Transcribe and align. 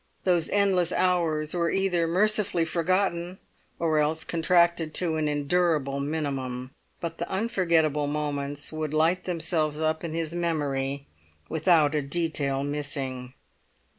Those 0.23 0.49
endless 0.49 0.91
hours 0.91 1.53
were 1.53 1.69
either 1.69 2.07
mercifully 2.07 2.65
forgotten 2.65 3.37
or 3.77 3.99
else 3.99 4.23
contracted 4.23 4.95
to 4.95 5.17
an 5.17 5.27
endurable 5.27 5.99
minimum; 5.99 6.71
but 6.99 7.19
the 7.19 7.29
unforgettable 7.29 8.07
moments 8.07 8.71
would 8.73 8.95
light 8.95 9.25
themselves 9.25 9.79
up 9.79 10.03
in 10.03 10.13
his 10.13 10.33
memory 10.33 11.05
without 11.49 11.93
a 11.93 12.01
detail 12.01 12.63
missing. 12.63 13.33